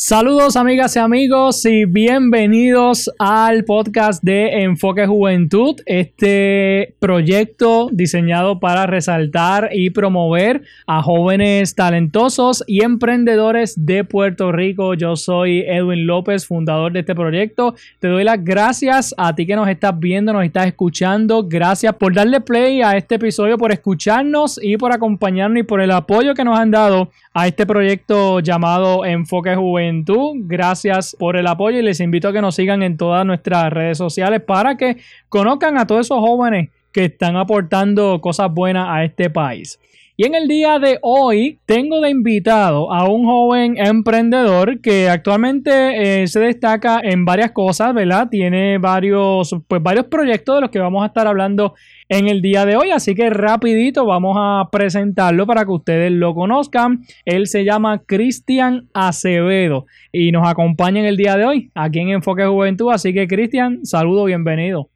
[0.00, 8.86] Saludos amigas y amigos y bienvenidos al podcast de Enfoque Juventud, este proyecto diseñado para
[8.86, 14.94] resaltar y promover a jóvenes talentosos y emprendedores de Puerto Rico.
[14.94, 17.74] Yo soy Edwin López, fundador de este proyecto.
[17.98, 21.42] Te doy las gracias a ti que nos estás viendo, nos estás escuchando.
[21.42, 25.90] Gracias por darle play a este episodio, por escucharnos y por acompañarnos y por el
[25.90, 29.87] apoyo que nos han dado a este proyecto llamado Enfoque Juventud.
[30.34, 33.98] Gracias por el apoyo y les invito a que nos sigan en todas nuestras redes
[33.98, 34.96] sociales para que
[35.28, 39.78] conozcan a todos esos jóvenes que están aportando cosas buenas a este país.
[40.20, 46.22] Y en el día de hoy tengo de invitado a un joven emprendedor que actualmente
[46.22, 48.26] eh, se destaca en varias cosas, ¿verdad?
[48.28, 51.74] Tiene varios, pues varios proyectos de los que vamos a estar hablando
[52.08, 56.34] en el día de hoy, así que rapidito vamos a presentarlo para que ustedes lo
[56.34, 57.04] conozcan.
[57.24, 62.08] Él se llama Cristian Acevedo y nos acompaña en el día de hoy aquí en
[62.08, 64.90] Enfoque Juventud, así que Cristian, saludo, bienvenido.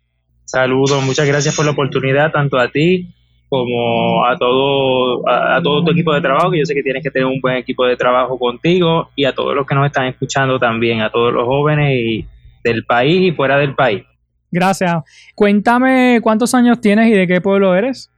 [0.46, 3.14] Saludos, muchas gracias por la oportunidad, tanto a ti
[3.52, 7.10] como a todo, a, todo tu equipo de trabajo, que yo sé que tienes que
[7.10, 10.58] tener un buen equipo de trabajo contigo, y a todos los que nos están escuchando
[10.58, 12.26] también, a todos los jóvenes y
[12.64, 14.04] del país y fuera del país.
[14.50, 15.02] Gracias.
[15.34, 18.10] Cuéntame cuántos años tienes y de qué pueblo eres.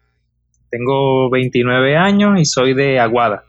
[0.71, 3.43] Tengo 29 años y soy de Aguada.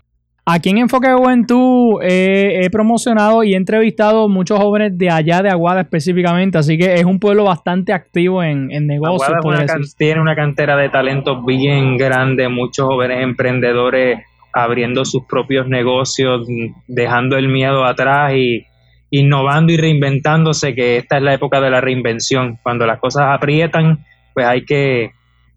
[0.47, 5.49] Aquí en Enfoque Juventud eh, he promocionado y he entrevistado muchos jóvenes de allá de
[5.49, 9.33] Aguada específicamente, así que es un pueblo bastante activo en, en negocios.
[9.35, 9.65] Aguada
[9.97, 14.19] tiene una cantera de talentos bien grande, muchos jóvenes emprendedores
[14.53, 16.47] abriendo sus propios negocios,
[16.87, 18.67] dejando el miedo atrás y
[19.09, 22.59] innovando y reinventándose, que esta es la época de la reinvención.
[22.61, 25.09] Cuando las cosas aprietan, pues hay que,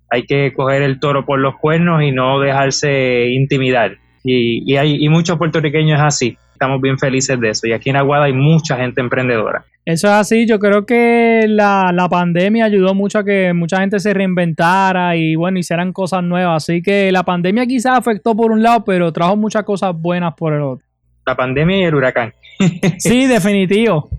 [0.08, 3.98] hay que coger el toro por los cuernos y no dejarse intimidar
[4.30, 6.36] y, hay muchos puertorriqueños así.
[6.52, 7.66] Estamos bien felices de eso.
[7.66, 9.64] Y aquí en Aguada hay mucha gente emprendedora.
[9.84, 10.46] Eso es así.
[10.46, 15.36] Yo creo que la, la pandemia ayudó mucho a que mucha gente se reinventara y
[15.36, 16.64] bueno, hicieran cosas nuevas.
[16.64, 20.52] Así que la pandemia quizás afectó por un lado, pero trajo muchas cosas buenas por
[20.52, 20.86] el otro.
[21.24, 22.34] La pandemia y el huracán.
[22.98, 24.10] sí, definitivo.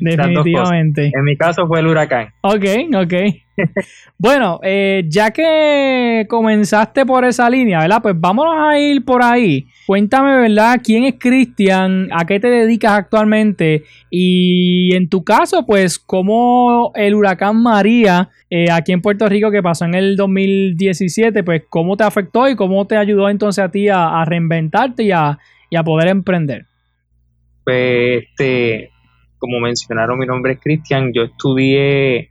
[0.00, 1.12] Definitivamente.
[1.14, 2.28] En mi caso fue el huracán.
[2.42, 3.14] Ok, ok.
[4.18, 8.02] bueno, eh, ya que comenzaste por esa línea, ¿verdad?
[8.02, 9.66] Pues vámonos a ir por ahí.
[9.86, 10.80] Cuéntame, ¿verdad?
[10.82, 12.08] ¿Quién es Cristian?
[12.12, 13.84] ¿A qué te dedicas actualmente?
[14.10, 19.62] Y en tu caso, pues, ¿cómo el huracán María eh, aquí en Puerto Rico que
[19.62, 23.88] pasó en el 2017, pues, cómo te afectó y cómo te ayudó entonces a ti
[23.88, 25.38] a, reinventarte y a,
[25.70, 26.66] y a poder emprender?
[27.64, 28.90] Pues, este,
[29.38, 32.30] como mencionaron, mi nombre es Cristian, yo estudié,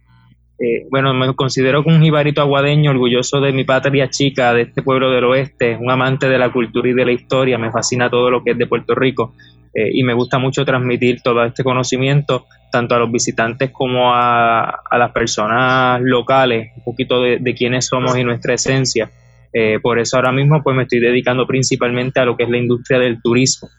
[0.58, 5.12] eh, bueno, me considero un jibarito aguadeño, orgulloso de mi patria chica, de este pueblo
[5.12, 8.44] del oeste, un amante de la cultura y de la historia, me fascina todo lo
[8.44, 9.34] que es de Puerto Rico
[9.74, 14.82] eh, y me gusta mucho transmitir todo este conocimiento tanto a los visitantes como a,
[14.98, 19.12] las personas locales, un poquito de, quiénes somos y nuestra esencia.
[19.54, 22.58] Eh, por eso ahora mismo pues me estoy dedicando principalmente a lo que es la
[22.58, 23.70] industria del turismo.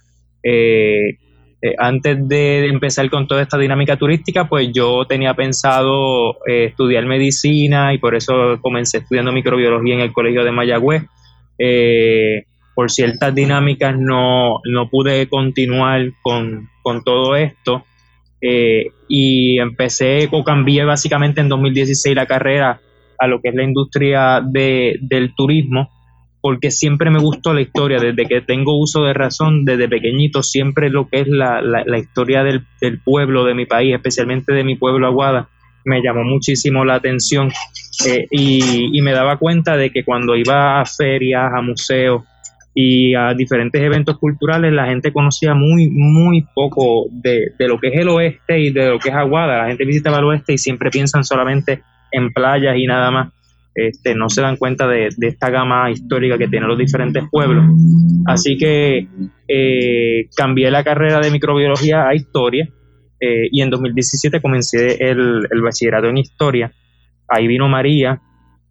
[0.42, 1.18] Eh,
[1.62, 7.06] eh, antes de empezar con toda esta dinámica turística, pues yo tenía pensado eh, estudiar
[7.06, 11.04] medicina y por eso comencé estudiando microbiología en el Colegio de Mayagüez.
[11.58, 12.44] Eh,
[12.74, 16.68] por ciertas dinámicas no, no pude continuar con,
[17.04, 17.84] todo esto
[19.08, 22.80] y empecé o cambié básicamente en 2016 la carrera
[23.18, 25.90] a lo que es la industria de, del turismo
[26.46, 30.90] porque siempre me gustó la historia, desde que tengo uso de razón, desde pequeñito, siempre
[30.90, 34.76] lo que es la, la, historia del, del, pueblo, de mi país, especialmente de mi
[34.76, 35.48] pueblo Aguada,
[35.84, 37.50] me llamó muchísimo la atención
[38.06, 42.22] eh, y, y, me daba cuenta de que cuando iba a ferias, a museos
[42.72, 47.88] y a diferentes eventos culturales, la gente conocía muy, muy poco de, de lo que
[47.88, 49.62] es el oeste y de lo que es Aguada.
[49.62, 51.82] La gente visitaba el oeste y siempre piensan solamente
[52.12, 53.32] en playas y nada más
[53.76, 57.66] este, no se dan cuenta de, esta gama histórica que tienen los diferentes pueblos.
[58.26, 59.06] Así que
[59.46, 62.68] eh, cambié la carrera de microbiología a historia.
[63.20, 66.72] eh, y en 2017 comencé el, bachillerato en historia.
[67.28, 68.22] Ahí vino María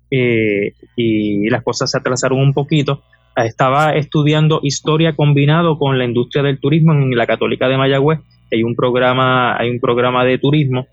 [0.09, 3.03] eh, y las cosas se atrasaron un poquito.
[3.35, 8.21] Estaba estudiando historia combinado con la industria del turismo en la Católica de Mayagüez.
[8.51, 10.87] Hay un programa, hay un programa de turismo.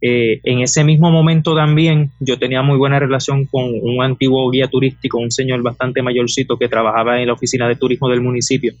[0.00, 4.68] Eh, en ese mismo momento también yo tenía muy buena relación con un antiguo guía
[4.68, 8.74] turístico, un señor bastante mayorcito que trabajaba en la oficina de turismo del municipio.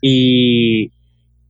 [0.00, 0.90] Y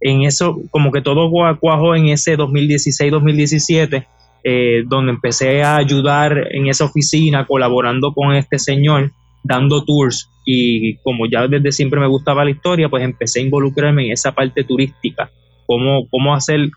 [0.00, 4.06] en eso, como que todo cuajó en ese 2016-2017,
[4.44, 9.10] eh, donde empecé a ayudar en esa oficina, colaborando con este señor,
[9.42, 10.28] dando tours.
[10.44, 14.32] Y como ya desde siempre me gustaba la historia, pues empecé a involucrarme en esa
[14.32, 15.30] parte turística,
[15.66, 16.68] cómo, cómo hacer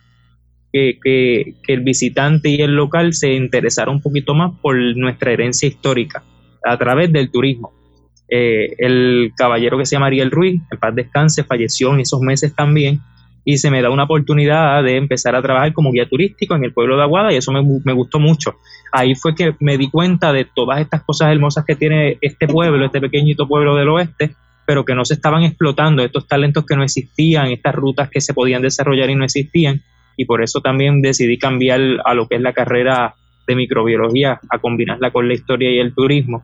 [0.71, 5.67] que, que, el visitante y el local se interesara un poquito más por nuestra herencia
[5.67, 6.23] histórica
[6.63, 7.73] a través del turismo.
[8.29, 12.53] Eh, el caballero que se llama Ariel Ruiz, en paz descanse, falleció en esos meses
[12.53, 12.99] también
[13.45, 16.73] y se me da una oportunidad de empezar a trabajar como guía turístico en el
[16.73, 18.55] pueblo de Aguada y eso me, me, gustó mucho.
[18.91, 22.85] Ahí fue que me di cuenta de todas estas cosas hermosas que tiene este pueblo,
[22.85, 24.35] este pequeñito pueblo del oeste,
[24.65, 28.33] pero que no se estaban explotando, estos talentos que no existían, estas rutas que se
[28.33, 29.81] podían desarrollar y no existían.
[30.17, 33.15] Y por eso también decidí cambiar a lo que es la carrera
[33.47, 36.43] de microbiología, a combinarla con la historia y el turismo.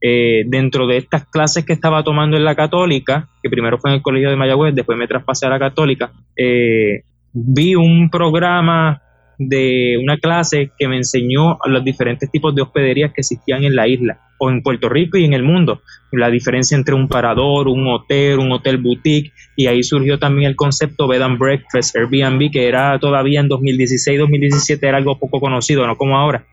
[0.00, 3.96] Eh, dentro de estas clases que estaba tomando en la católica, que primero fue en
[3.96, 7.02] el colegio de Mayagüez, después me traspasé a la católica, eh,
[7.32, 9.02] vi un programa
[9.38, 13.88] de una clase que me enseñó los diferentes tipos de hospederías que existían en la
[13.88, 15.82] isla o en Puerto Rico y en el mundo.
[16.12, 20.56] La diferencia entre un parador, un hotel, un hotel boutique y ahí surgió también el
[20.56, 25.96] concepto bed and breakfast, Airbnb, que era todavía en 2016-2017 era algo poco conocido, no
[25.96, 26.44] como ahora.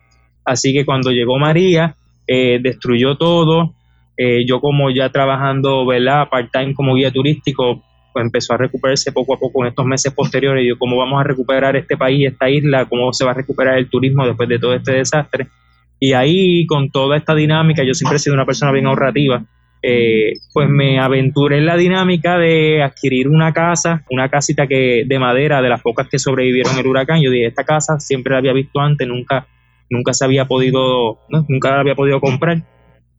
[0.44, 1.94] Así que cuando llegó María,
[2.26, 3.74] eh, destruyó todo.
[4.16, 6.28] Eh, yo como ya trabajando, ¿verdad?
[6.30, 7.82] Part-time como guía turístico,
[8.12, 10.64] pues empezó a recuperarse poco a poco en estos meses posteriores.
[10.64, 12.86] Y yo, ¿cómo vamos a recuperar este país, esta isla?
[12.86, 15.48] ¿Cómo se va a recuperar el turismo después de todo este desastre?
[15.98, 19.44] Y ahí, con toda esta dinámica, yo siempre he sido una persona bien ahorrativa,
[19.82, 25.18] eh, pues me aventuré en la dinámica de adquirir una casa, una casita que de
[25.18, 27.20] madera, de las pocas que sobrevivieron el huracán.
[27.22, 29.46] Yo dije, esta casa siempre la había visto antes, nunca
[29.90, 32.62] nunca se había podido, nunca la había podido comprar,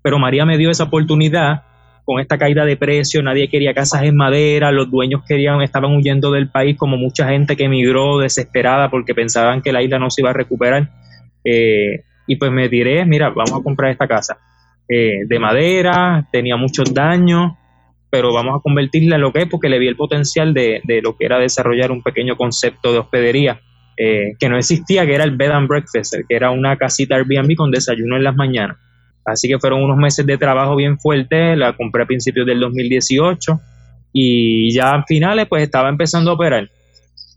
[0.02, 1.64] pero María me dio esa oportunidad
[2.04, 6.32] con esta caída de precio, nadie quería casas en madera, los dueños querían, estaban huyendo
[6.32, 10.22] del país como mucha gente que emigró desesperada porque pensaban que la isla no se
[10.22, 10.90] iba a recuperar.
[11.44, 14.38] Eh, y pues me diré, mira, vamos a comprar esta casa
[14.90, 17.54] eh, de madera, tenía muchos daños,
[18.10, 21.02] pero vamos a convertirla en lo que es porque le vi el potencial de, de
[21.02, 23.62] lo que era desarrollar un pequeño concepto de hospedería
[24.00, 27.56] eh, que no existía, que era el bed and breakfast, que era una casita Airbnb
[27.56, 28.78] con desayuno en las mañanas.
[29.26, 33.60] Así que fueron unos meses de trabajo bien fuertes, la compré a principios del 2018
[34.14, 36.70] y ya a finales pues estaba empezando a operar.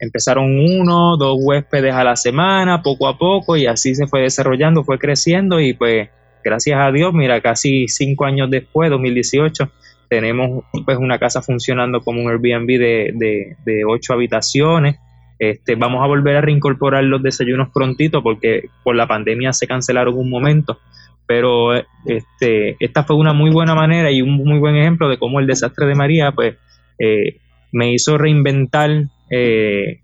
[0.01, 4.83] Empezaron uno, dos huéspedes a la semana, poco a poco y así se fue desarrollando,
[4.83, 6.09] fue creciendo y pues
[6.43, 9.71] gracias a Dios, mira, casi cinco años después, 2018,
[10.09, 14.97] tenemos pues una casa funcionando como un Airbnb de, de, ocho habitaciones.
[15.39, 20.19] Este, vamos a volver a reincorporar los desayunos prontito porque por la pandemia se cancelaron
[20.19, 20.79] un momento,
[21.27, 21.75] pero
[22.05, 25.47] este, esta fue una muy buena manera y un muy buen ejemplo de cómo el
[25.47, 26.57] desastre de María pues,
[26.99, 27.39] eh,
[27.73, 28.91] me hizo reinventar
[29.31, 30.01] eh,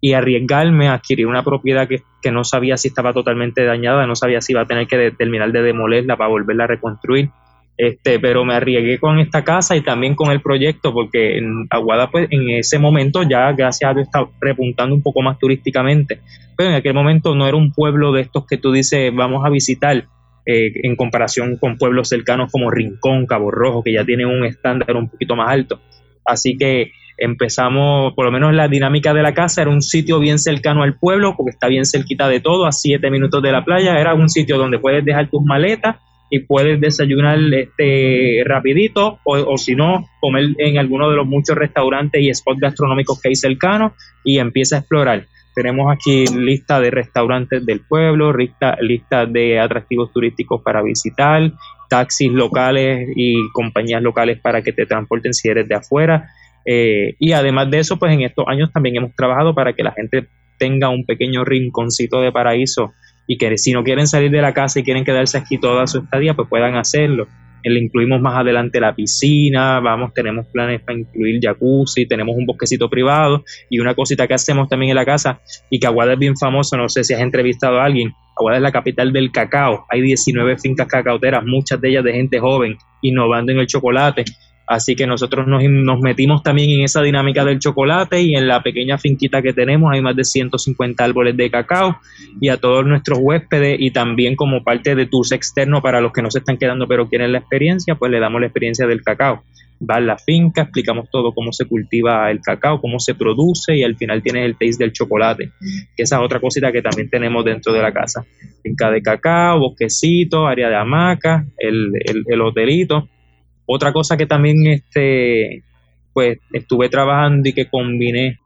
[0.00, 4.14] y arriesgarme a adquirir una propiedad que, que, no sabía si estaba totalmente dañada, no
[4.14, 7.30] sabía si iba a tener que terminar de demolerla para volverla a reconstruir
[7.78, 12.10] este, pero me arriesgué con esta casa y también con el proyecto porque en Aguada
[12.10, 16.20] pues en ese momento ya gracias a Dios está repuntando un poco más turísticamente,
[16.56, 19.50] pero en aquel momento no era un pueblo de estos que tú dices vamos a
[19.50, 20.06] visitar
[20.46, 24.96] eh, en comparación con pueblos cercanos como Rincón, Cabo Rojo, que ya tienen un estándar
[24.96, 25.80] un poquito más alto.
[26.24, 30.38] Así que empezamos, por lo menos la dinámica de la casa era un sitio bien
[30.38, 33.98] cercano al pueblo, porque está bien cerquita de todo, a siete minutos de la playa,
[33.98, 35.96] era un sitio donde puedes dejar tus maletas
[36.30, 41.56] y puedes desayunar este rapidito o, o si no comer en alguno de los muchos
[41.56, 43.92] restaurantes y spots gastronómicos que hay cercanos
[44.24, 45.26] y empieza a explorar.
[45.56, 51.50] Tenemos aquí lista de restaurantes del pueblo, lista, lista de atractivos turísticos para visitar,
[51.88, 56.28] taxis locales y compañías locales para que te transporten si eres de afuera.
[56.66, 59.92] Eh, y además de eso, pues en estos años también hemos trabajado para que la
[59.92, 60.26] gente
[60.58, 62.92] tenga un pequeño rinconcito de paraíso
[63.28, 65.98] y que si no quieren salir de la casa y quieren quedarse aquí toda su
[65.98, 67.28] estadía, pues puedan hacerlo.
[67.62, 72.88] Le incluimos más adelante la piscina, vamos, tenemos planes para incluir jacuzzi, tenemos un bosquecito
[72.88, 76.36] privado y una cosita que hacemos también en la casa y que Aguada es bien
[76.36, 80.00] famoso, no sé si has entrevistado a alguien, Aguada es la capital del cacao, hay
[80.00, 84.24] 19 fincas cacauteras, muchas de ellas de gente joven, innovando en el chocolate
[84.66, 88.64] Así que nosotros nos, nos, metimos también en esa dinámica del chocolate y en la
[88.64, 92.00] pequeña finquita que tenemos hay más de 150 árboles de cacao
[92.40, 96.20] y a todos nuestros huéspedes y también como parte de tours externos para los que
[96.20, 99.44] no se están quedando pero quieren la experiencia, pues le damos la experiencia del cacao.
[99.78, 103.84] Va a la finca, explicamos todo cómo se cultiva el cacao, cómo se produce y
[103.84, 105.52] al final tienes el taste del chocolate,
[105.94, 108.24] que esa es otra cosita que también tenemos dentro de la casa.
[108.62, 113.08] Finca de cacao, bosquecito, área de hamaca, el, el, el hotelito
[113.66, 115.62] otra cosa que también este,
[116.12, 118.38] pues estuve trabajando y que combiné.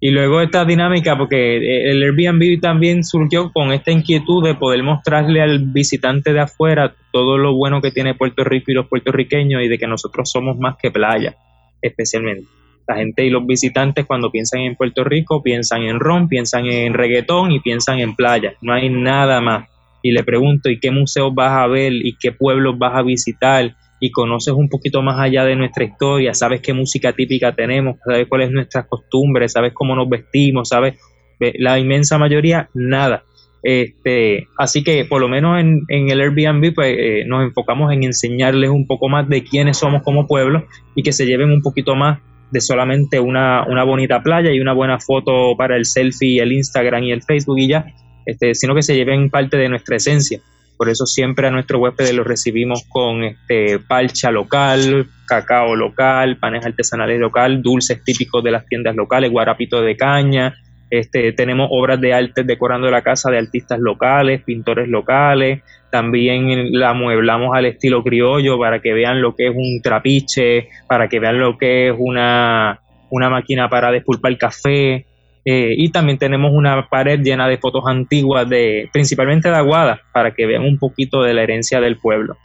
[0.00, 5.42] Y luego esta dinámica, porque el Airbnb también surgió con esta inquietud de poder mostrarle
[5.42, 9.68] al visitante de afuera todo lo bueno que tiene Puerto Rico y los puertorriqueños y
[9.68, 11.36] de que nosotros somos más que playa,
[11.82, 12.46] especialmente.
[12.86, 16.94] La gente y los visitantes cuando piensan en Puerto Rico piensan en ron, piensan en
[16.94, 18.54] reggaetón y piensan en playa.
[18.62, 19.68] No hay nada más.
[20.00, 21.92] Y le pregunto, ¿y qué museos vas a ver?
[21.92, 23.74] ¿Y qué pueblos vas a visitar?
[24.00, 28.26] Y conoces un poquito más allá de nuestra historia, sabes qué música típica tenemos, sabes
[28.28, 30.98] cuáles nuestras costumbres, sabes cómo nos vestimos, sabes
[31.40, 33.24] la inmensa mayoría, nada.
[33.62, 38.70] Este, así que por lo menos en, el Airbnb pues, eh, nos enfocamos en enseñarles
[38.70, 40.64] un poco más de quiénes somos como pueblo
[40.94, 44.72] y que se lleven un poquito más de solamente una, una bonita playa y una
[44.72, 47.86] buena foto para el selfie, el Instagram y el Facebook y ya,
[48.24, 50.40] este, sino que se lleven parte de nuestra esencia.
[50.78, 56.64] Por eso siempre a nuestros huéspedes los recibimos con este palcha local, cacao local, panes
[56.64, 60.54] artesanales local, dulces típicos de las tiendas locales, guarapito de caña.
[60.88, 65.62] Este, tenemos obras de arte decorando la casa de artistas locales, pintores locales.
[65.90, 71.08] También la amueblamos al estilo criollo para que vean lo que es un trapiche, para
[71.08, 72.80] que vean lo que es una,
[73.10, 75.06] una máquina para despulpar café.
[75.50, 80.34] Eh, y también tenemos una pared llena de fotos antiguas, de, principalmente de Aguada, para
[80.34, 82.36] que vean un poquito de la herencia del pueblo.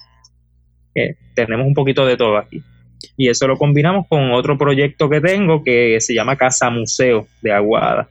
[0.96, 2.64] Eh, tenemos un poquito de todo aquí.
[3.18, 7.52] Y eso lo combinamos con otro proyecto que tengo que se llama Casa Museo de
[7.52, 8.08] Aguada,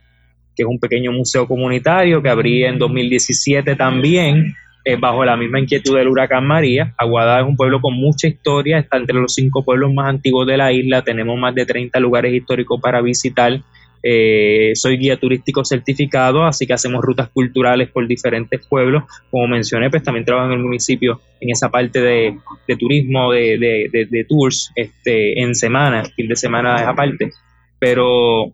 [0.55, 4.53] que es un pequeño museo comunitario que abrí en 2017 también,
[4.85, 6.93] eh, bajo la misma inquietud del huracán María.
[6.99, 10.57] Aguada es un pueblo con mucha historia, está entre los cinco pueblos más antiguos de
[10.57, 13.59] la isla, tenemos más de 30 lugares históricos para visitar
[14.05, 19.03] eh, soy guía turístico certificado, así que hacemos rutas culturales por diferentes pueblos.
[19.31, 22.37] Como mencioné, pues también trabajo en el municipio en esa parte de,
[22.77, 27.31] turismo, de, tours, este, en semana, fin de semana es aparte.
[27.79, 28.53] Pero,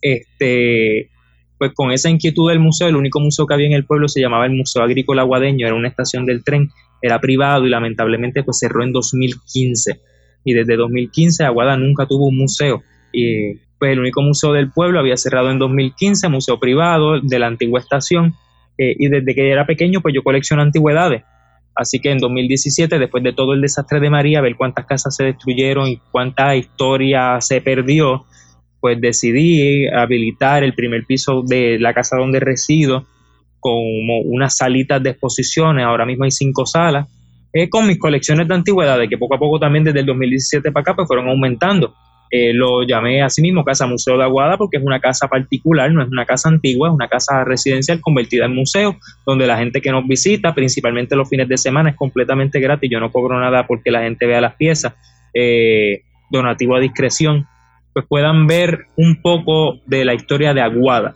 [0.00, 1.10] este,
[1.58, 4.20] pues con esa inquietud del museo, el único museo que había en el pueblo se
[4.20, 8.58] llamaba el Museo Agrícola Aguadeño, era una estación del tren, era privado y lamentablemente pues
[8.60, 10.00] cerró en 2015.
[10.44, 12.82] Y desde 2015 Aguada nunca tuvo un museo.
[13.12, 17.48] Y pues el único museo del pueblo había cerrado en 2015, museo privado de la
[17.48, 18.36] antigua estación,
[18.78, 21.24] eh, y desde que era pequeño pues yo colecciono antigüedades.
[21.74, 25.24] Así que en 2017, después de todo el desastre de María, ver cuántas casas se
[25.24, 28.24] destruyeron y cuánta historia se perdió,
[28.78, 33.08] pues decidí habilitar el primer piso de la casa donde resido
[33.58, 37.08] como unas salitas de exposiciones, ahora mismo hay cinco salas,
[37.52, 40.82] eh, con mis colecciones de antigüedades, que poco a poco también desde el 2017 para
[40.82, 41.96] acá pues fueron aumentando.
[42.34, 46.02] Eh, lo llamé así mismo Casa Museo de Aguada porque es una casa particular, no
[46.02, 48.96] es una casa antigua, es una casa residencial convertida en museo,
[49.26, 52.90] donde la gente que nos visita, principalmente los fines de semana, es completamente gratis.
[52.90, 54.94] Yo no cobro nada porque la gente vea las piezas,
[55.34, 57.46] eh, donativo a discreción,
[57.92, 61.14] pues puedan ver un poco de la historia de Aguada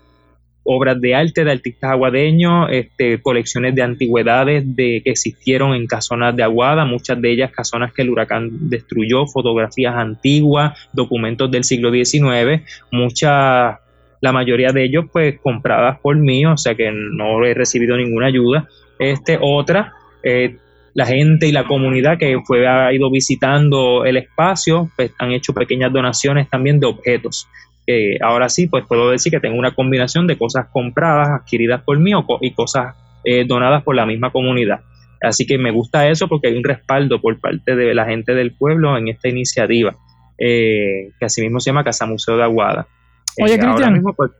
[0.66, 6.34] obras de arte de artistas aguadeños, este, colecciones de antigüedades de, que existieron en casonas
[6.36, 11.90] de Aguada, muchas de ellas casonas que el huracán destruyó, fotografías antiguas, documentos del siglo
[11.92, 13.78] XIX, muchas,
[14.20, 18.26] la mayoría de ellos pues compradas por mí, o sea que no he recibido ninguna
[18.26, 18.68] ayuda.
[18.98, 19.92] Este, otra,
[20.22, 20.56] eh,
[20.94, 25.52] la gente y la comunidad que fue, ha ido visitando el espacio, pues han hecho
[25.52, 27.46] pequeñas donaciones también de objetos
[28.20, 32.12] ahora sí, pues puedo decir que tengo una combinación de cosas compradas, adquiridas por mí
[32.40, 32.94] y cosas
[33.28, 34.80] eh, donadas por la misma comunidad.
[35.20, 38.52] Así que me gusta eso porque hay un respaldo por parte de la gente del
[38.52, 39.96] pueblo en esta iniciativa,
[40.38, 42.86] eh, que asimismo se llama Casa Museo de Aguada.
[43.42, 44.30] Oye, eh, Cristian, pues,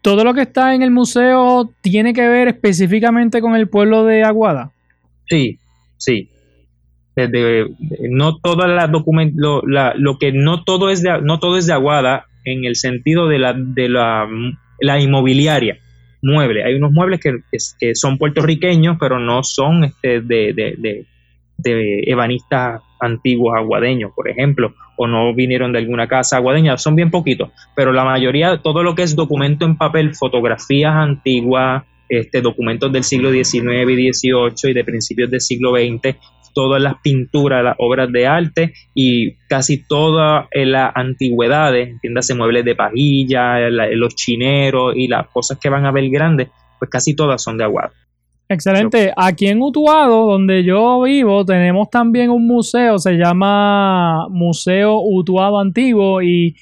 [0.00, 4.24] ¿todo lo que está en el museo tiene que ver específicamente con el pueblo de
[4.24, 4.70] Aguada?
[5.28, 5.58] Sí,
[5.98, 6.30] sí.
[7.14, 7.66] Desde,
[8.08, 12.24] no todas las documentos, lo, que no todo es de, no todo es de Aguada,
[12.46, 14.26] en el sentido de la, de la,
[14.80, 15.78] la inmobiliaria,
[16.22, 16.64] mueble.
[16.64, 17.40] Hay unos muebles que,
[17.78, 21.04] que, son puertorriqueños, pero no son este, de, de,
[21.58, 27.10] de, ebanistas antiguos aguadeños, por ejemplo, o no vinieron de alguna casa aguadeña, son bien
[27.10, 32.92] poquitos, pero la mayoría, todo lo que es documento en papel, fotografías antiguas, este, documentos
[32.92, 36.16] del siglo XIX y XVIII y de principios del siglo XX,
[36.56, 42.74] todas las pinturas, las obras de arte y casi todas las antigüedades, entiéndase muebles de
[42.74, 46.48] pajilla, los chineros y las cosas que van a ver grandes,
[46.78, 47.92] pues casi todas son de Aguada.
[48.48, 49.12] Excelente.
[49.14, 56.22] Aquí en Utuado, donde yo vivo, tenemos también un museo, se llama Museo Utuado Antiguo
[56.22, 56.56] y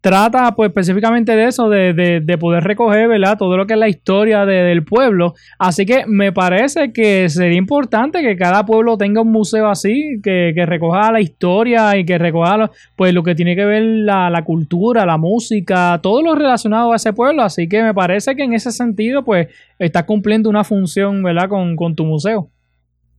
[0.00, 3.36] trata pues específicamente de eso, de, de, poder recoger, ¿verdad?
[3.36, 5.34] Todo lo que es la historia del pueblo.
[5.58, 10.52] Así que me parece que sería importante que cada pueblo tenga un museo así, que,
[10.54, 14.44] que recoja la historia y que recoja pues lo que tiene que ver la, la,
[14.44, 17.42] cultura, la música, todo lo relacionado a ese pueblo.
[17.42, 21.48] Así que me parece que en ese sentido pues está cumpliendo una función, ¿verdad?
[21.48, 22.50] Con, con tu museo.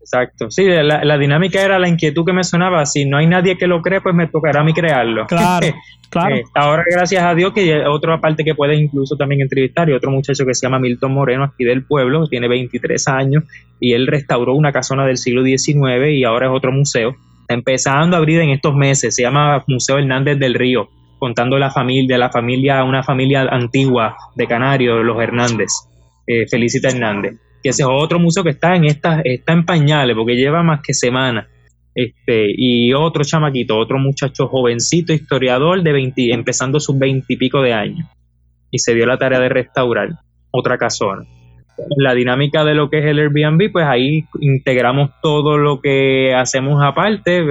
[0.01, 0.49] Exacto.
[0.49, 2.85] Sí, la, dinámica era la inquietud que me sonaba.
[2.85, 5.27] Si no hay nadie que lo cree, pues me tocará a mí crearlo.
[5.27, 5.67] Claro,
[6.09, 6.35] claro.
[6.35, 10.11] Eh, ahora, gracias a Dios, que otra parte que puede incluso también entrevistar, y otro
[10.11, 13.43] muchacho que se llama Milton Moreno, aquí del pueblo, tiene 23 años,
[13.79, 17.15] y él restauró una casona del siglo XIX y ahora es otro museo.
[17.41, 21.71] Está empezando a abrir en estos meses, se llama Museo Hernández del Río, contando la
[21.71, 25.69] familia, la familia, una familia antigua de Canarios, los Hernández.
[26.25, 30.15] Eh, Felicita Hernández que ese es otro museo que está en esta, está en pañales
[30.15, 31.47] porque lleva más que semana.
[31.95, 38.07] Este, y otro chamaquito, otro muchacho jovencito, historiador de 20, empezando sus veintipico de años.
[38.71, 40.09] Y se dio la tarea de restaurar
[40.51, 41.23] otra casona.
[41.97, 46.83] La dinámica de lo que es el Airbnb, pues ahí integramos todo lo que hacemos
[46.83, 47.45] aparte,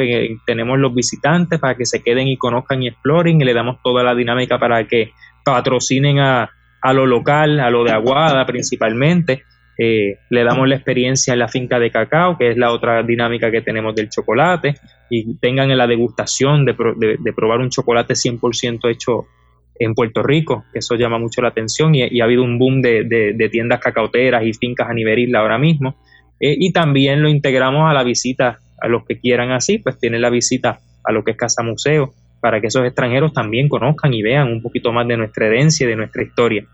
[0.46, 4.02] tenemos los visitantes para que se queden y conozcan y exploren, y le damos toda
[4.02, 5.12] la dinámica para que
[5.44, 6.50] patrocinen a,
[6.82, 9.44] a lo local, a lo de Aguada principalmente,
[9.80, 13.48] eh, le damos la experiencia en la finca de cacao, que es la otra dinámica
[13.52, 14.74] que tenemos del chocolate,
[15.08, 19.26] y tengan la degustación de, probar un chocolate 100% hecho
[19.78, 23.48] en Puerto Rico, que eso llama mucho la atención y, ha habido un boom de,
[23.52, 25.96] tiendas cacauteras y fincas a nivel isla ahora mismo.
[26.40, 30.22] Eh, y también lo integramos a la visita, a los que quieran así, pues tienen
[30.22, 34.22] la visita a lo que es Casa Museo, para que esos extranjeros también conozcan y
[34.22, 36.66] vean un poquito más de nuestra herencia y de nuestra historia.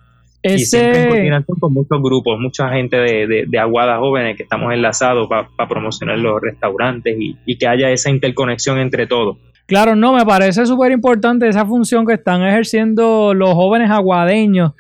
[0.45, 4.75] Y siempre en coordinación con muchos grupos, mucha gente de, de, Aguada Jóvenes que estamos
[4.75, 9.39] enlazados para promocionar los restaurantes y, que haya esa interconexión entre todos.
[9.67, 14.73] Claro, no, me parece súper importante esa función que están ejerciendo los jóvenes aguadeños.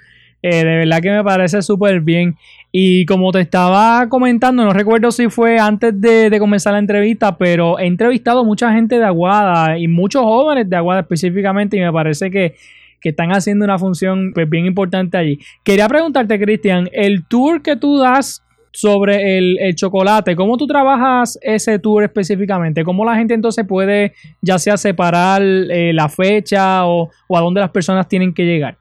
[0.42, 2.36] Eh, de verdad que me parece súper bien.
[2.70, 7.38] Y como te estaba comentando, no recuerdo si fue antes de, de, comenzar la entrevista,
[7.38, 11.92] pero he entrevistado mucha gente de Aguada y muchos jóvenes de Aguada específicamente y me
[11.92, 12.54] parece que
[13.04, 15.38] que están haciendo una función pues, bien importante allí.
[15.62, 21.78] Quería preguntarte, Cristian, el tour que tú das sobre el, chocolate, ¿cómo tú trabajas ese
[21.78, 22.82] tour específicamente?
[22.82, 27.70] ¿Cómo la gente entonces puede ya sea separar eh, la fecha o, a dónde las
[27.70, 28.78] personas tienen que llegar?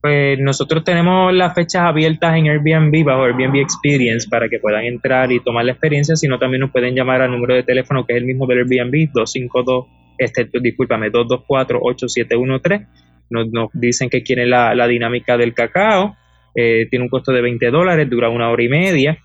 [0.00, 5.30] Pues nosotros tenemos las fechas abiertas en Airbnb bajo Airbnb Experience para que puedan entrar
[5.30, 8.18] y tomar la experiencia, sino también nos pueden llamar al número de teléfono que es
[8.20, 9.86] el mismo del Airbnb 252
[10.18, 12.86] este, discúlpame, 224-8713
[13.30, 16.16] nos, dicen que quieren la, dinámica del cacao,
[16.54, 19.18] eh, tiene un costo de 20 dólares, dura una hora y media.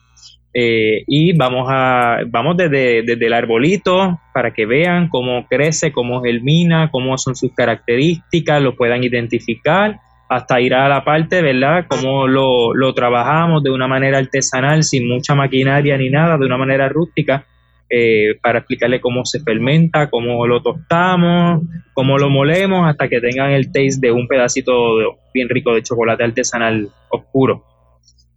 [0.52, 6.24] Eh, y vamos a vamos desde, desde, el arbolito para que vean cómo crece, cómo
[6.24, 11.86] germina, cómo son sus características, lo puedan identificar, hasta ir a la parte, ¿verdad?
[11.88, 16.58] Cómo lo, lo trabajamos de una manera artesanal, sin mucha maquinaria ni nada, de una
[16.58, 17.46] manera rústica,
[17.90, 23.52] eh, para explicarle cómo se fermenta, cómo lo tostamos, cómo lo molemos, hasta que tengan
[23.52, 27.64] el taste de un pedacito bien rico de chocolate artesanal oscuro.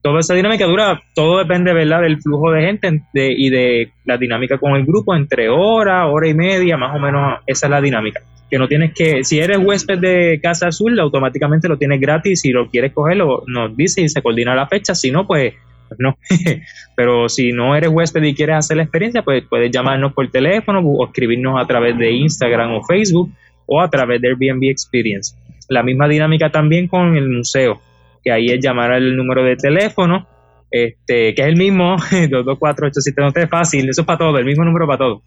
[0.00, 2.00] Toda esa dinámica dura, todo depende ¿verdad?
[2.00, 6.34] del flujo de gente y de la dinámica con el grupo, entre hora, hora y
[6.34, 8.22] media, más o menos esa es la dinámica.
[8.50, 12.50] Que no tienes que, si eres huésped de Casa Azul, automáticamente lo tienes gratis, si
[12.50, 15.54] lo quieres coger, nos dice y se coordina la fecha, si no, pues
[15.98, 16.16] no.
[16.96, 20.81] Pero si no eres huésped y quieres hacer la experiencia, pues puedes llamarnos por teléfono
[20.81, 23.31] o escribirnos a través de Instagram o Facebook
[23.66, 25.35] o a través de Airbnb Experience.
[25.68, 27.81] La misma dinámica también con el museo,
[28.22, 30.26] que ahí es llamar al número de teléfono,
[30.70, 34.98] este, que es el mismo, 224-873, fácil, eso es para todo, el mismo número para
[34.98, 35.22] todo.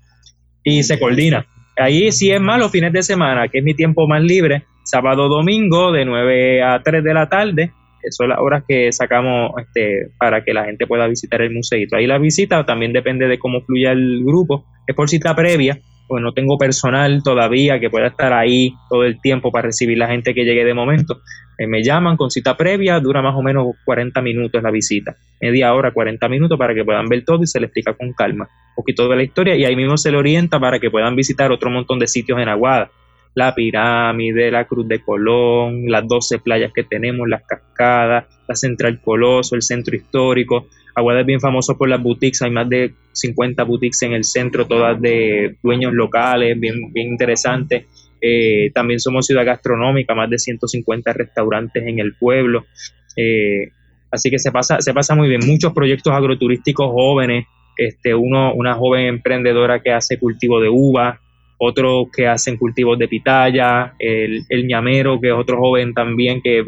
[0.63, 1.45] Y se coordina.
[1.77, 5.27] Ahí sí es más los fines de semana, que es mi tiempo más libre, sábado,
[5.27, 7.71] domingo, de 9 a 3 de la tarde,
[8.11, 11.87] son las horas que sacamos este, para que la gente pueda visitar el museo.
[11.91, 16.21] Ahí la visita también depende de cómo fluya el grupo, es por cita previa, pues
[16.21, 20.33] no tengo personal todavía que pueda estar ahí todo el tiempo para recibir la gente
[20.33, 21.21] que llegue de momento.
[21.57, 25.73] Eh, me llaman con cita previa, dura más o menos 40 minutos la visita, media
[25.73, 28.75] hora, 40 minutos para que puedan ver todo y se le explica con calma un
[28.75, 31.69] poquito de la historia y ahí mismo se le orienta para que puedan visitar otro
[31.69, 32.91] montón de sitios en Aguada
[33.35, 39.01] la pirámide, la Cruz de Colón, las 12 playas que tenemos, las cascadas, la Central
[39.01, 40.67] Coloso, el centro histórico.
[40.95, 44.65] Aguada es bien famoso por las boutiques, hay más de 50 boutiques en el centro,
[44.65, 47.85] todas de dueños locales, bien, bien interesantes.
[48.21, 52.65] Eh, también somos ciudad gastronómica, más de 150 restaurantes en el pueblo.
[53.17, 53.71] Eh,
[54.09, 55.41] así que se pasa, se pasa muy bien.
[55.45, 57.45] Muchos proyectos agroturísticos jóvenes,
[57.77, 61.19] este, uno, una joven emprendedora que hace cultivo de uva,
[61.57, 66.65] otros que hacen cultivos de pitaya, el, el ñamero, que es otro joven también que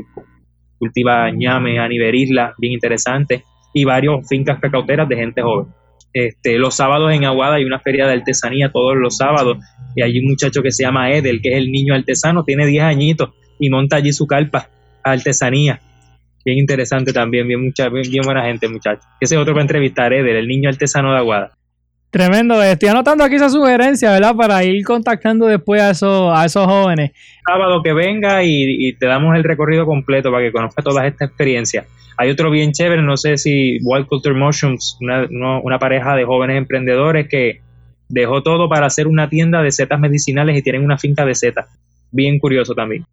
[0.80, 2.14] cultiva ñame a nivel
[2.58, 5.68] bien interesante, y varios fincas cacauteras de gente joven.
[6.14, 9.58] Este, los sábados en Aguada hay una feria de artesanía todos los sábados
[9.96, 12.84] y hay un muchacho que se llama Edel, que es el niño artesano, tiene 10
[12.84, 14.70] añitos y monta allí su carpa
[15.04, 15.80] artesanía.
[16.44, 19.02] Bien interesante también, bien, mucha, bien, buena gente, muchacho.
[19.20, 21.52] Ese es otro para entrevistar, Edel, el niño artesano de Aguada.
[22.10, 24.34] Tremendo, estoy anotando aquí esa sugerencia, ¿verdad?
[24.34, 27.12] Para ir contactando después a esos, a esos jóvenes.
[27.46, 31.86] Sábado que venga y, te damos el recorrido completo para que conozca todas estas experiencias.
[32.18, 35.28] Hay otro bien chévere, no sé si Wild Culture Motions, una,
[35.62, 37.62] una pareja de jóvenes emprendedores que
[38.08, 41.68] dejó todo para hacer una tienda de setas medicinales y tienen una finca de setas.
[42.12, 43.06] Bien curioso también.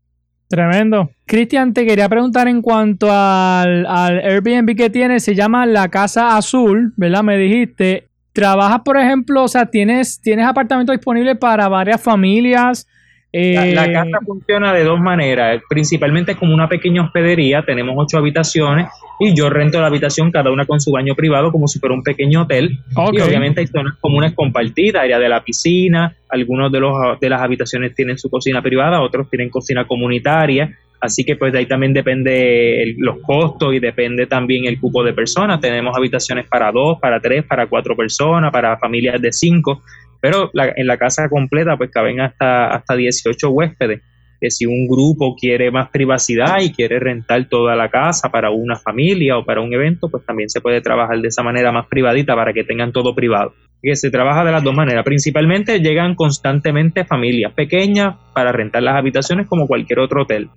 [0.49, 1.11] Tremendo.
[1.27, 6.37] Cristian, te quería preguntar en cuanto al, al Airbnb que tiene, se llama La Casa
[6.37, 7.25] Azul, ¿verdad?
[7.25, 8.09] Me dijiste.
[8.35, 12.89] ¿Trabajas, por ejemplo, o sea, tienes, tienes apartamento disponible para varias familias?
[13.33, 18.89] La, eh, casa funciona de dos maneras, principalmente como una pequeña hospedería, tenemos ocho habitaciones
[19.21, 22.03] y yo rento la habitación cada una con su baño privado como si fuera un
[22.03, 22.79] pequeño hotel
[23.13, 27.41] y obviamente hay zonas comunes compartidas, área de la piscina, algunos de, los, de las
[27.41, 31.93] habitaciones tienen su cocina privada, otros tienen cocina comunitaria, Así que pues de ahí también
[31.93, 35.61] depende los costos y depende también el cupo de personas.
[35.61, 39.83] Tenemos habitaciones para dos, para tres, para cuatro personas, para familias de cinco,
[40.23, 44.01] pero en la casa completa pues caben hasta, hasta 18 huéspedes.
[44.41, 48.77] Que si un grupo quiere más privacidad y quiere rentar toda la casa para una
[48.77, 52.35] familia o para un evento, pues también se puede trabajar de esa manera más privadita
[52.35, 53.53] para que tengan todo privado.
[53.83, 55.05] Que se trabaja de las dos maneras.
[55.05, 60.49] Principalmente llegan constantemente familias pequeñas para rentar las habitaciones como cualquier otro hotel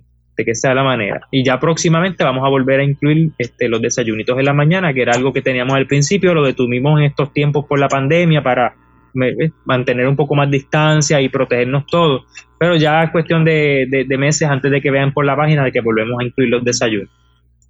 [0.44, 1.26] que sea la manera.
[1.30, 5.02] Y ya próximamente vamos a volver a incluir este, los desayunitos en la mañana, que
[5.02, 8.74] era algo que teníamos al principio, lo detuvimos en estos tiempos por la pandemia para
[9.14, 12.24] eh, mantener un poco más distancia y protegernos todos.
[12.58, 15.80] Pero ya es cuestión de, meses antes de que vean por la página de que
[15.80, 17.08] volvemos a incluir los desayunos.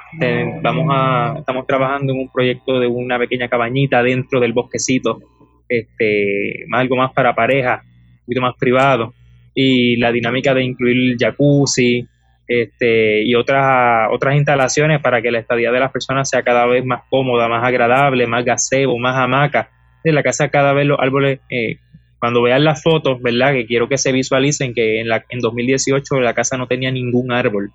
[0.62, 5.20] vamos a, estamos trabajando en un proyecto de una pequeña cabañita dentro del bosquecito,
[5.68, 9.14] este, algo más para pareja, un poquito más privado.
[9.54, 12.08] Y la dinámica de incluir jacuzzi,
[12.46, 16.84] este, y otras, otras instalaciones para que la estadía de las personas sea cada vez
[16.84, 19.70] más cómoda, más agradable, más gazebo, más hamaca.
[20.02, 21.78] En la casa cada vez los árboles eh,
[22.24, 23.52] cuando vean las fotos, ¿verdad?
[23.52, 27.30] Que quiero que se visualicen que en, la, en 2018 la casa no tenía ningún
[27.30, 27.70] árbol,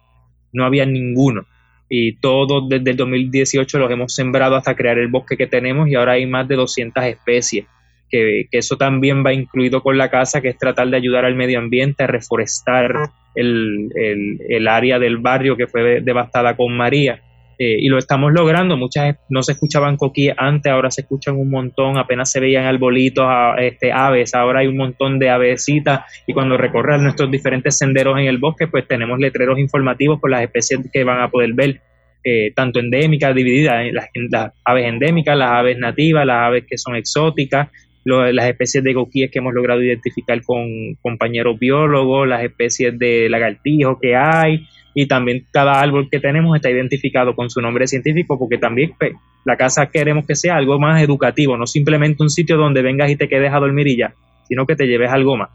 [0.51, 1.45] no había ninguno.
[1.88, 5.93] Y todos desde el 2018 los hemos sembrado hasta crear el bosque que tenemos y
[5.93, 7.67] ahora hay más de 200 especies.
[8.09, 11.59] Que, eso también va incluido con la casa, que es tratar de ayudar al medio
[11.59, 17.21] ambiente a reforestar el, área del barrio que fue devastada con María
[17.62, 18.78] eh, y lo estamos logrando.
[18.78, 23.28] Muchas no se escuchaban coquíes antes, ahora se escuchan un montón, apenas se veían arbolitos,
[23.60, 28.28] este, aves, ahora hay un montón de avecitas y cuando recorren nuestros diferentes senderos en
[28.28, 31.82] el bosque, pues tenemos letreros informativos por las especies que van a poder ver.
[32.22, 36.78] Eh, tanto endémicas, divididas en las, las, aves endémicas, las aves nativas, las aves que
[36.78, 37.69] son exóticas,
[38.05, 43.97] las especies de coquíes que hemos logrado identificar con compañeros biólogos, las especies de lagartijos
[44.01, 48.57] que hay, y también cada árbol que tenemos está identificado con su nombre científico porque
[48.57, 49.13] también pues,
[49.45, 53.15] la casa queremos que sea algo más educativo, no simplemente un sitio donde vengas y
[53.15, 54.13] te quedes a dormir y ya,
[54.47, 55.49] sino que te lleves algo más.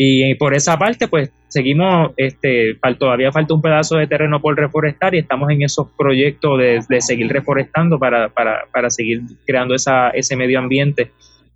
[0.00, 5.14] Y por esa parte, pues seguimos, este, todavía falta un pedazo de terreno por reforestar
[5.14, 10.10] y estamos en esos proyectos de, de seguir reforestando para, para, para seguir creando esa,
[10.10, 11.10] ese medio ambiente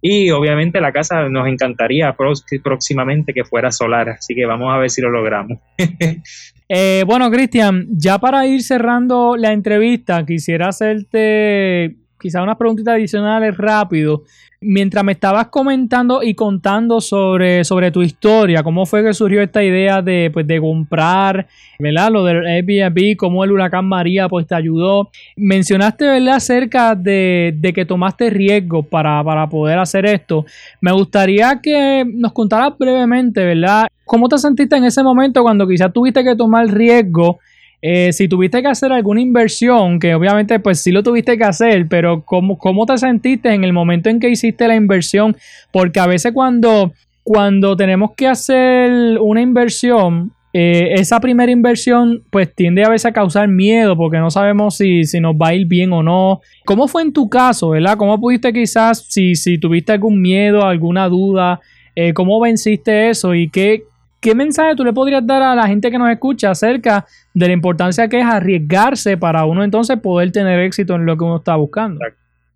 [0.04, 2.14] y obviamente la casa nos encantaría
[2.62, 5.58] próximamente que fuera solar, así que vamos a ver si lo logramos.
[6.68, 13.56] eh, bueno, Cristian, ya para ir cerrando la entrevista, quisiera hacerte quizá unas preguntitas adicionales
[13.56, 14.22] rápido.
[14.60, 19.64] Mientras me estabas comentando y contando sobre, sobre tu historia, cómo fue que surgió esta
[19.64, 21.48] idea de, pues, de comprar,
[21.80, 22.12] ¿verdad?
[22.12, 25.10] Lo del Airbnb, cómo el huracán María pues te ayudó.
[25.36, 26.36] Mencionaste, ¿verdad?
[26.36, 30.46] Acerca de, de que tomaste riesgo para, para poder hacer esto.
[30.80, 33.88] Me gustaría que nos contaras brevemente, ¿verdad?
[34.04, 37.40] ¿Cómo te sentiste en ese momento cuando quizás tuviste que tomar riesgo?
[37.84, 41.88] Eh, si tuviste que hacer alguna inversión, que obviamente pues sí lo tuviste que hacer,
[41.88, 45.36] pero ¿cómo, ¿cómo te sentiste en el momento en que hiciste la inversión?
[45.72, 46.92] Porque a veces cuando,
[47.24, 53.12] cuando tenemos que hacer una inversión, eh, esa primera inversión pues tiende a veces a
[53.12, 56.40] causar miedo porque no sabemos si, si, nos va a ir bien o no.
[56.64, 57.96] ¿Cómo fue en tu caso, verdad?
[57.96, 61.60] ¿Cómo pudiste quizás, si, si tuviste algún miedo, alguna duda,
[61.96, 63.84] eh, cómo venciste eso y qué,
[64.22, 67.04] ¿Qué mensaje tú le podrías dar a la gente que nos escucha acerca
[67.34, 71.24] de la importancia que es arriesgarse para uno entonces poder tener éxito en lo que
[71.24, 71.98] uno está buscando?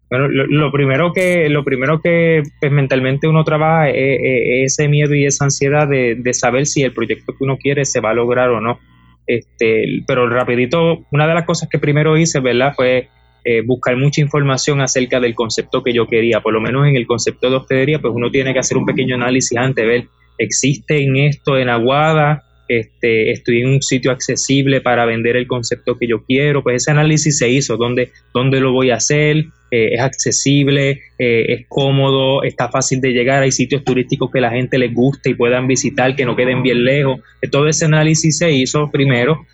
[0.09, 5.25] Bueno, lo, primero que lo primero que pues, mentalmente uno trabaja es, ese miedo y
[5.25, 8.61] esa ansiedad de, saber si el proyecto que uno quiere se va a lograr o
[8.61, 8.79] no.
[9.27, 12.75] Este, pero rapidito, una de las cosas que primero hice, ¿verdad?
[12.77, 13.09] Fue
[13.45, 17.09] eh, buscar mucha información acerca del concepto que yo quería, por lo menos en el
[17.09, 20.07] concepto de hospedería, pues uno tiene que hacer un pequeño análisis antes, ver
[20.39, 25.97] existe en esto en Aguada, este, estoy en un sitio accesible para vender el concepto
[25.99, 29.91] que yo quiero, pues ese análisis se hizo, dónde, dónde lo voy a hacer, eh,
[29.93, 34.79] es accesible, eh, es cómodo, está fácil de llegar, hay sitios turísticos que la gente
[34.79, 38.51] les guste y puedan visitar, que no queden bien lejos, eh, todo ese análisis se
[38.51, 39.47] hizo primero,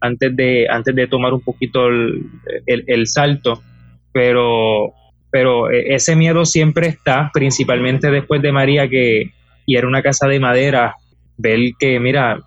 [0.00, 2.22] antes, de, antes de tomar un poquito el,
[2.66, 3.60] el salto,
[4.12, 4.94] pero
[5.28, 9.32] pero ese miedo siempre está, principalmente después de María, que,
[9.66, 10.94] y era una casa de madera,
[11.36, 12.40] ver que, mira,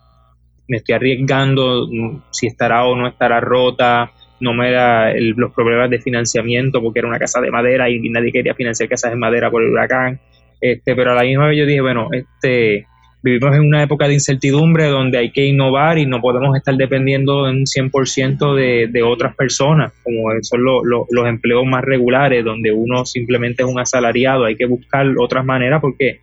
[0.68, 5.90] me estoy arriesgando mm, si estará o no estará rota, no me da los problemas
[5.90, 9.52] de financiamiento porque era una casa de madera y nadie quería financiar casas de madera
[9.52, 10.20] por el huracán.
[10.62, 12.86] Este, pero a la misma vez yo dije, bueno, este,
[13.22, 17.50] vivimos en una época de incertidumbre donde hay que innovar y no podemos estar dependiendo
[17.50, 23.64] en 100% de, de otras personas, como son los empleos más regulares, donde uno simplemente
[23.64, 26.22] es un asalariado, hay que buscar otras maneras porque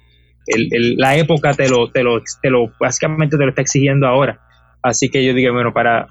[0.96, 4.40] la época te lo, te lo, te lo, básicamente te lo está exigiendo ahora.
[4.82, 6.06] Así que yo digo, bueno, para,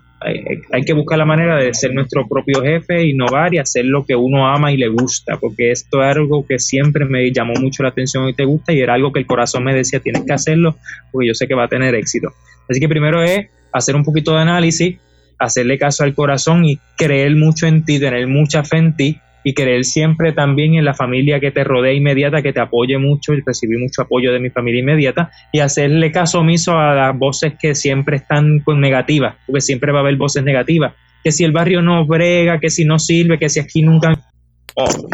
[0.72, 4.16] hay, que buscar la manera de ser nuestro propio jefe, innovar y hacer lo que
[4.16, 7.90] uno ama y le gusta, porque esto es algo que siempre me llamó mucho la
[7.90, 10.76] atención y te gusta y era algo que el corazón me decía, tienes que hacerlo
[11.12, 12.34] porque yo sé que va a tener éxito.
[12.70, 14.98] Así que primero es hacer un poquito de análisis,
[15.38, 19.54] hacerle caso al corazón y creer mucho en ti, tener mucha fe en ti y
[19.54, 23.42] creer siempre también en la familia que te rodea inmediata, que te apoye mucho y
[23.46, 27.76] recibir mucho apoyo de mi familia inmediata y hacerle caso omiso a las voces que
[27.76, 31.84] siempre están pues, negativas, porque siempre va a haber voces negativas, que si el barrio
[31.84, 34.20] no brega, que si no sirve, que si aquí nunca...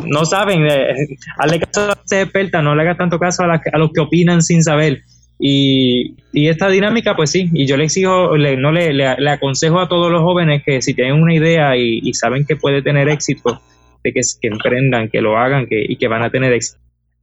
[0.06, 0.96] no saben, eh,
[1.38, 4.64] hazle caso a los expertas, no le hagas tanto caso a, los que opinan sin
[4.64, 5.02] saber.
[5.40, 9.90] Y, esta dinámica, pues sí, y yo le exijo, le, no le, le, aconsejo a
[9.90, 13.60] todos los jóvenes que si tienen una idea y, y saben que puede tener éxito,
[14.04, 16.80] que, emprendan, que lo hagan que, y que van a tener éxito.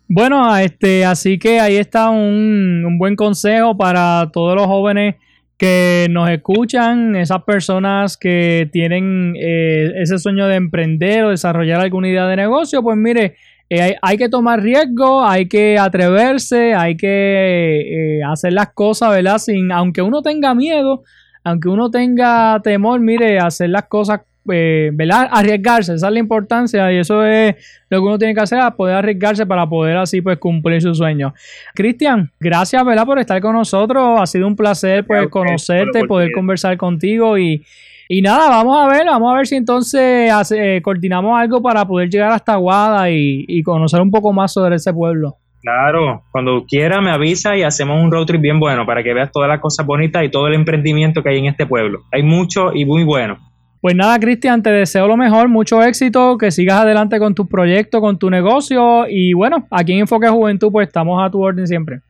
[0.08, 5.16] Bueno, este, así que ahí está un, un buen consejo para todos los jóvenes
[5.58, 12.08] que nos escuchan, esas personas que tienen eh, ese sueño de emprender o desarrollar alguna
[12.08, 13.34] idea de negocio, pues mire,
[13.68, 19.10] eh, hay, hay, que tomar riesgo, hay que atreverse, hay que eh, hacer las cosas,
[19.10, 19.38] ¿verdad?
[19.38, 21.02] Sin, aunque uno tenga miedo,
[21.42, 24.20] aunque uno tenga temor, mire, hacer las cosas
[24.52, 24.92] eh,
[25.30, 27.54] Arriesgarse, esa es la importancia y eso es
[27.88, 31.34] lo que uno tiene que hacer, poder arriesgarse para poder así pues cumplir su sueño.
[31.74, 33.06] Cristian, gracias, ¿verdad?
[33.06, 37.64] Por estar con nosotros, ha sido un placer pues conocerte, poder conversar contigo y
[38.10, 42.08] Y nada, vamos a ver, vamos a ver si entonces hace, coordinamos algo para poder
[42.08, 45.36] llegar hasta Aguada y, y conocer un poco más sobre ese pueblo.
[45.60, 49.30] Claro, cuando quiera me avisa y hacemos un road trip bien bueno para que veas
[49.30, 52.04] todas las cosas bonitas y todo el emprendimiento que hay en este pueblo.
[52.12, 53.38] Hay mucho y muy bueno.
[53.80, 58.00] Pues nada, Cristian, te deseo lo mejor, mucho éxito, que sigas adelante con tu proyecto,
[58.00, 62.00] con tu negocio y bueno, aquí en Enfoque Juventud pues estamos a tu orden siempre.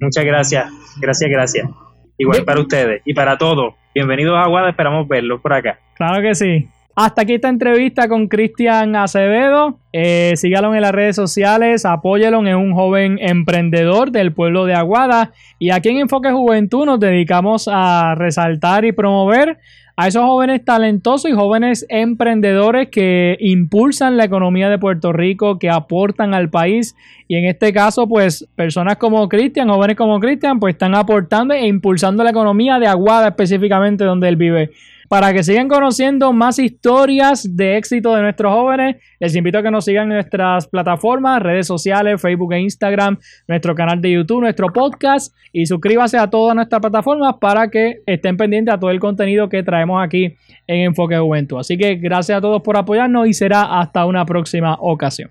[0.00, 1.68] Muchas gracias, gracias, gracias.
[2.16, 3.74] Igual para ustedes y para todos.
[3.92, 5.80] Bienvenidos a Aguada, esperamos verlos por acá.
[5.96, 6.68] Claro que sí.
[6.96, 9.80] Hasta aquí esta entrevista con Cristian Acevedo.
[9.92, 15.32] Eh, sígalo en las redes sociales, apóyelo, es un joven emprendedor del pueblo de Aguada.
[15.58, 19.58] Y aquí en Enfoque Juventud nos dedicamos a resaltar y promover
[19.96, 25.70] a esos jóvenes talentosos y jóvenes emprendedores que impulsan la economía de Puerto Rico, que
[25.70, 26.96] aportan al país.
[27.28, 31.66] Y en este caso, pues personas como Cristian, jóvenes como Cristian, pues están aportando e
[31.66, 34.70] impulsando la economía de Aguada específicamente donde él vive.
[35.08, 39.70] Para que sigan conociendo más historias de éxito de nuestros jóvenes, les invito a que
[39.70, 44.72] nos sigan en nuestras plataformas, redes sociales, Facebook e Instagram, nuestro canal de YouTube, nuestro
[44.72, 49.48] podcast y suscríbase a todas nuestras plataformas para que estén pendientes a todo el contenido
[49.48, 50.36] que traemos aquí
[50.66, 51.58] en Enfoque Juventud.
[51.58, 55.30] Así que gracias a todos por apoyarnos y será hasta una próxima ocasión.